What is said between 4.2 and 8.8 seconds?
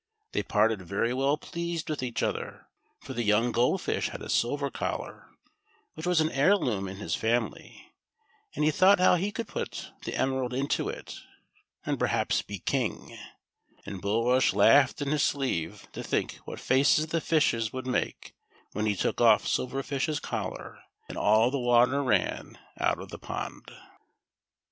a silver collar, which was an heirloom in his family, and he